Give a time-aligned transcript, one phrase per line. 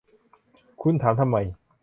[0.81, 1.37] คุณถามทำไม